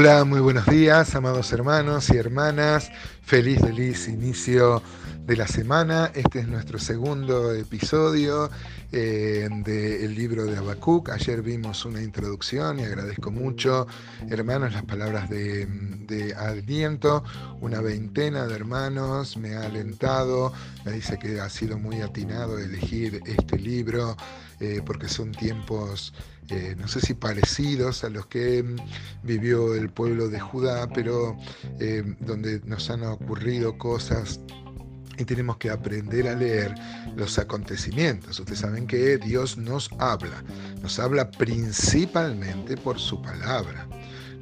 [0.00, 2.92] Hola, muy buenos días, amados hermanos y hermanas.
[3.20, 4.80] Feliz, feliz inicio
[5.26, 6.12] de la semana.
[6.14, 8.48] Este es nuestro segundo episodio
[8.90, 11.10] eh, del libro de Habacuc.
[11.10, 13.86] Ayer vimos una introducción y agradezco mucho,
[14.30, 16.34] hermanos, las palabras de, de.
[17.60, 20.52] Una veintena de hermanos me ha alentado,
[20.84, 24.16] me dice que ha sido muy atinado elegir este libro
[24.60, 26.14] eh, porque son tiempos,
[26.48, 28.76] eh, no sé si parecidos a los que mm,
[29.22, 31.36] vivió el pueblo de Judá, pero
[32.20, 34.40] donde nos han ocurrido cosas
[35.18, 36.74] y tenemos que aprender a leer
[37.16, 38.38] los acontecimientos.
[38.38, 40.42] Ustedes saben que Dios nos habla,
[40.80, 43.86] nos habla principalmente por su palabra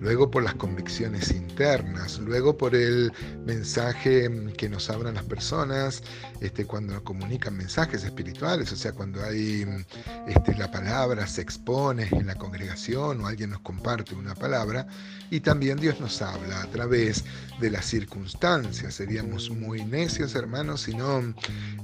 [0.01, 3.13] luego por las convicciones internas, luego por el
[3.45, 6.03] mensaje que nos abran las personas
[6.41, 9.67] este, cuando comunican mensajes espirituales, o sea, cuando hay
[10.27, 14.87] este, la palabra se expone en la congregación o alguien nos comparte una palabra,
[15.31, 17.25] y también Dios nos habla a través
[17.61, 18.95] de las circunstancias.
[18.95, 21.35] Seríamos muy necios, hermanos, si no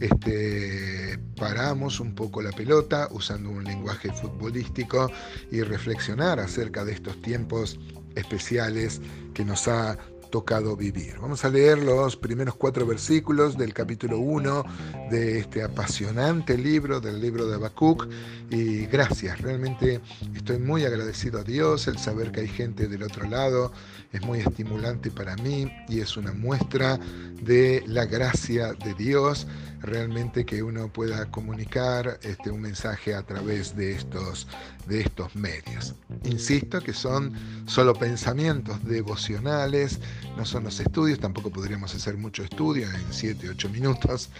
[0.00, 5.10] este, paramos un poco la pelota usando un lenguaje futbolístico
[5.50, 7.78] y reflexionar acerca de estos tiempos
[8.14, 9.00] especiales
[9.34, 9.98] que nos ha
[10.32, 11.18] tocado vivir.
[11.20, 14.64] Vamos a leer los primeros cuatro versículos del capítulo 1
[15.10, 18.08] de este apasionante libro, del libro de Habacuc.
[18.50, 20.00] Y gracias, realmente
[20.34, 21.86] estoy muy agradecido a Dios.
[21.86, 23.72] El saber que hay gente del otro lado
[24.10, 26.98] es muy estimulante para mí y es una muestra
[27.42, 29.46] de la gracia de Dios
[29.82, 34.46] realmente que uno pueda comunicar este, un mensaje a través de estos,
[34.86, 35.94] de estos medios.
[36.24, 37.32] Insisto que son
[37.66, 39.98] solo pensamientos devocionales,
[40.36, 44.30] no son los estudios, tampoco podríamos hacer mucho estudio en 7, 8 minutos,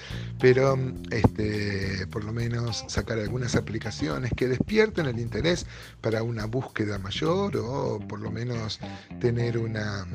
[0.41, 0.78] pero
[1.11, 5.66] este, por lo menos sacar algunas aplicaciones que despierten el interés
[6.00, 8.80] para una búsqueda mayor o por lo menos
[9.20, 10.06] tener una,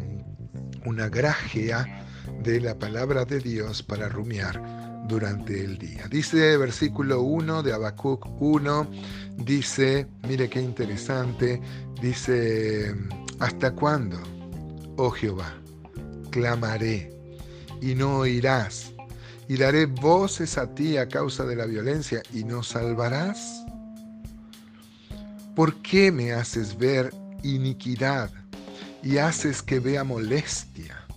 [0.86, 2.06] una gracia
[2.44, 4.62] de la palabra de Dios para rumiar
[5.08, 6.08] durante el día.
[6.10, 8.88] Dice versículo 1 de Habacuc 1,
[9.38, 11.62] dice, mire qué interesante,
[12.02, 12.94] dice,
[13.40, 14.18] ¿hasta cuándo,
[14.98, 15.54] oh Jehová,
[16.38, 17.12] clamaré
[17.82, 18.94] y no oirás?
[19.50, 23.66] Y daré voces a ti a causa de la violencia y no salvarás.
[25.56, 27.12] ¿Por qué me haces ver
[27.42, 28.30] iniquidad
[29.02, 31.08] y haces que vea molestia?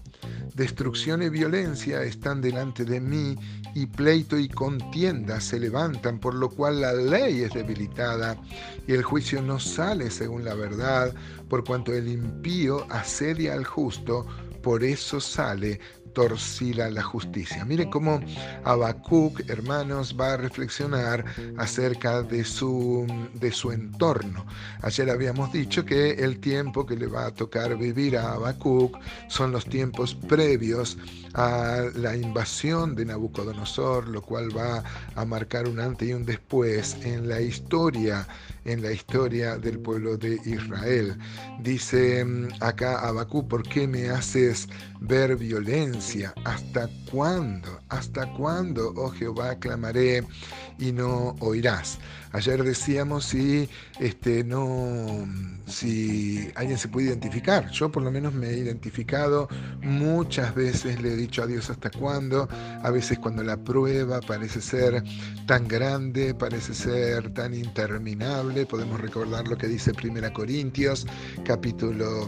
[0.55, 3.37] Destrucción y violencia están delante de mí
[3.75, 8.39] y pleito y contienda se levantan, por lo cual la ley es debilitada
[8.87, 11.15] y el juicio no sale según la verdad,
[11.49, 14.27] por cuanto el impío asedia al justo,
[14.61, 15.81] por eso sale
[16.13, 17.65] torcida la justicia.
[17.65, 18.21] Mire cómo
[18.65, 21.25] Habacuc, hermanos, va a reflexionar
[21.57, 24.47] acerca de su, de su entorno.
[24.83, 28.99] Ayer habíamos dicho que el tiempo que le va a tocar vivir a Habacuc
[29.29, 30.97] son los tiempos previos
[31.35, 34.83] a la invasión de Nabucodonosor, lo cual va
[35.15, 38.27] a marcar un antes y un después en la historia,
[38.65, 41.17] en la historia del pueblo de Israel.
[41.61, 44.69] Dice mm, acá Habacuc, ¿por qué me haces
[45.01, 46.00] ver violencia?
[46.45, 47.79] ¿Hasta cuándo?
[47.91, 50.25] ¿Hasta cuándo, oh Jehová, clamaré
[50.79, 51.99] y no oirás?
[52.33, 53.69] Ayer decíamos si
[53.99, 55.27] este no
[55.67, 57.69] si alguien se puede identificar.
[57.71, 59.47] Yo por lo menos me he identificado
[59.83, 62.49] muchas veces le he dicho a Dios hasta cuándo,
[62.83, 65.05] a veces cuando la prueba parece ser
[65.47, 71.07] tan grande, parece ser tan interminable, podemos recordar lo que dice Primera Corintios,
[71.45, 72.27] capítulo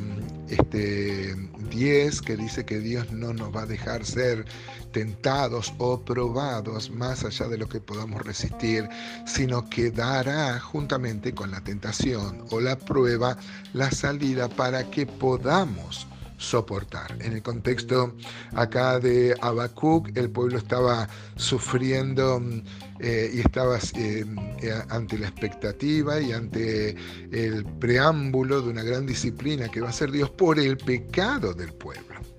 [0.49, 1.35] este
[1.71, 4.45] 10 que dice que Dios no nos va a dejar ser
[4.93, 8.89] tentados o probados más allá de lo que podamos resistir,
[9.27, 13.37] sino que dará juntamente con la tentación o la prueba
[13.73, 16.07] la salida para que podamos
[16.43, 17.17] soportar.
[17.21, 18.15] En el contexto
[18.55, 22.43] acá de Habacuc, el pueblo estaba sufriendo
[22.99, 24.25] eh, y estaba eh,
[24.61, 26.97] eh, ante la expectativa y ante
[27.31, 31.73] el preámbulo de una gran disciplina que va a ser Dios por el pecado del
[31.73, 32.32] pueblo.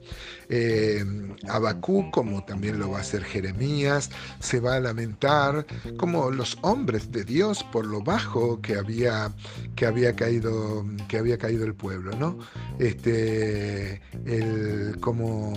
[0.56, 1.04] Eh,
[1.50, 5.66] Abacú, como también lo va a hacer Jeremías, se va a lamentar
[5.98, 9.34] como los hombres de Dios por lo bajo que había,
[9.76, 12.38] que había, caído, que había caído el pueblo, ¿no?
[12.78, 15.54] Este, el, como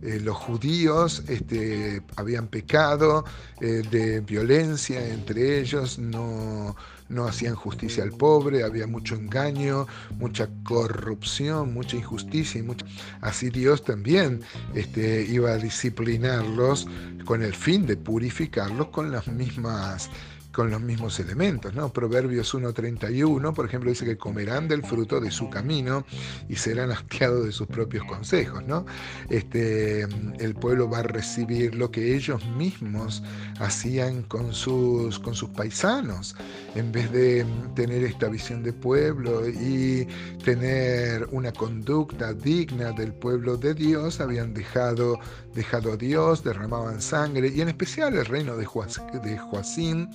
[0.00, 3.26] eh, los judíos este, habían pecado
[3.60, 6.76] eh, de violencia entre ellos, no,
[7.08, 9.86] no hacían justicia al pobre, había mucho engaño,
[10.18, 12.86] mucha corrupción, mucha injusticia y mucha...
[13.20, 14.40] Así Dios también
[14.74, 16.86] este, iba a disciplinarlos
[17.24, 20.10] con el fin de purificarlos con las mismas
[20.54, 21.74] con los mismos elementos.
[21.74, 21.92] ¿no?
[21.92, 26.06] Proverbios 1.31, por ejemplo, dice que comerán del fruto de su camino
[26.48, 28.62] y serán hastiados de sus propios consejos.
[28.66, 28.86] ¿no?
[29.28, 33.22] Este, el pueblo va a recibir lo que ellos mismos
[33.58, 36.36] hacían con sus, con sus paisanos.
[36.74, 40.06] En vez de tener esta visión de pueblo y
[40.44, 45.18] tener una conducta digna del pueblo de Dios, habían dejado,
[45.54, 50.10] dejado a Dios, derramaban sangre, y en especial el reino de, Joacín,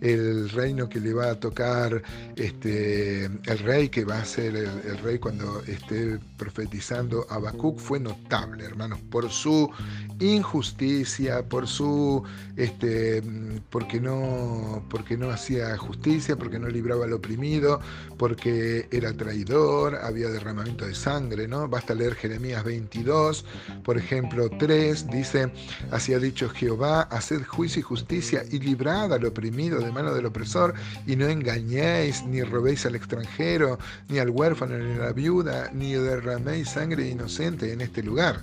[0.00, 2.02] el reino que le va a tocar
[2.36, 8.64] este, el rey, que va a ser el, rey cuando esté profetizando Habacuc, fue notable,
[8.64, 9.70] hermanos, por su
[10.20, 12.22] injusticia, por su,
[12.56, 13.22] este,
[13.70, 17.80] porque no, porque no hacía justicia, porque no libraba al oprimido,
[18.18, 21.68] porque era traidor, había derramamiento de sangre, ¿no?
[21.68, 23.44] Basta leer Jeremías 22,
[23.82, 25.52] por ejemplo, 3, dice,
[25.90, 30.26] así ha dicho Jehová, haced juicio y justicia y librad al oprimido de mano del
[30.26, 30.74] opresor,
[31.06, 33.78] y no engañéis, ni robéis al extranjero,
[34.08, 38.40] ni al huérfano, ni a la viuda, ni derraméis sangre inocente en este lugar.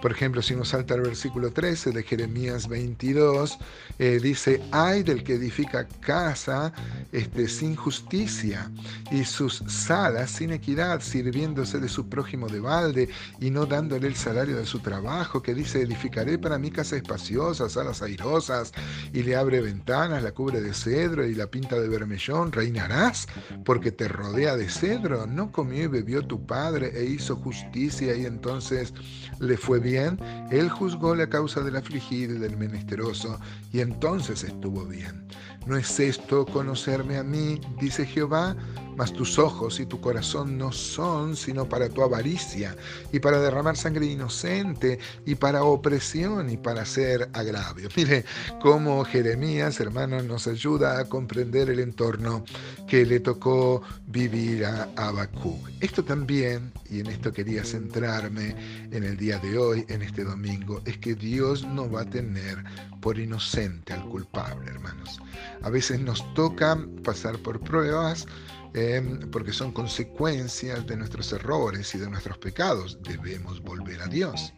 [0.00, 3.58] Por ejemplo, si nos salta al versículo 13 de Jeremías 22,
[3.98, 6.72] eh, dice, hay del que edifica casa
[7.12, 8.70] este, sin justicia
[9.10, 13.10] y sus salas sin equidad, sirviéndose de su prójimo de balde
[13.40, 17.68] y no dándole el salario de su trabajo, que dice, edificaré para mí casa espaciosa,
[17.68, 18.72] salas airosas,
[19.12, 23.26] y le abre ventanas, la cubre de cedro y la pinta de vermellón, reinarás
[23.66, 28.24] porque te rodea de cedro, no comió y bebió tu padre e hizo justicia y
[28.24, 28.94] entonces
[29.40, 33.38] le fue bien él juzgó la causa del afligido y del menesteroso,
[33.72, 35.26] y entonces estuvo bien.
[35.66, 38.56] ¿No es esto conocerme a mí, dice Jehová?
[39.00, 42.76] Mas tus ojos y tu corazón no son sino para tu avaricia,
[43.10, 47.88] y para derramar sangre inocente, y para opresión, y para hacer agravio.
[47.96, 48.26] Mire
[48.60, 52.44] cómo Jeremías, hermano, nos ayuda a comprender el entorno
[52.86, 55.70] que le tocó vivir a Habacuc.
[55.80, 58.54] Esto también, y en esto quería centrarme
[58.90, 62.62] en el día de hoy, en este domingo, es que Dios no va a tener
[63.00, 65.22] por inocente al culpable, hermanos.
[65.62, 68.26] A veces nos toca pasar por pruebas
[68.72, 72.98] Em, porque son consecuencias de nuestros errores y de nuestros pecados.
[73.02, 74.54] Debemos volver a Dios.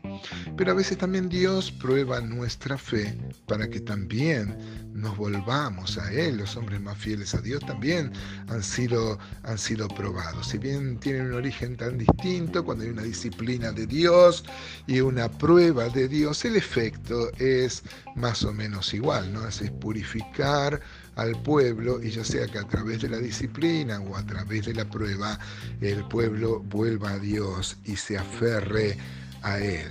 [0.57, 3.17] Pero a veces también Dios prueba nuestra fe
[3.47, 4.57] para que también
[4.93, 6.37] nos volvamos a Él.
[6.39, 8.13] Los hombres más fieles a Dios también
[8.49, 10.49] han sido, han sido probados.
[10.49, 14.45] Si bien tienen un origen tan distinto, cuando hay una disciplina de Dios
[14.87, 17.83] y una prueba de Dios, el efecto es
[18.17, 19.47] más o menos igual, ¿no?
[19.47, 20.81] Es purificar
[21.17, 24.75] al pueblo y ya sea que a través de la disciplina o a través de
[24.75, 25.39] la prueba
[25.81, 28.97] el pueblo vuelva a Dios y se aferre
[29.43, 29.89] a Él.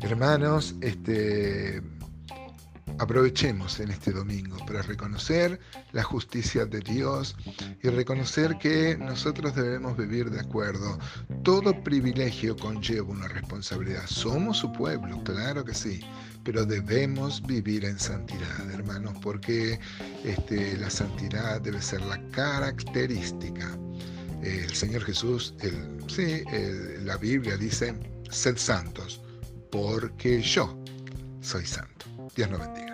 [0.00, 1.82] Hermanos, este,
[2.98, 5.60] aprovechemos en este domingo para reconocer
[5.92, 7.36] la justicia de Dios
[7.82, 10.98] y reconocer que nosotros debemos vivir de acuerdo.
[11.42, 14.06] Todo privilegio conlleva una responsabilidad.
[14.06, 16.00] Somos su pueblo, claro que sí,
[16.44, 19.78] pero debemos vivir en santidad, hermanos, porque
[20.24, 23.78] este, la santidad debe ser la característica.
[24.42, 25.54] El Señor Jesús,
[26.06, 26.44] sí,
[27.04, 27.94] la Biblia dice,
[28.30, 29.20] sed santos,
[29.70, 30.76] porque yo
[31.40, 32.06] soy santo.
[32.34, 32.85] Dios nos bendiga.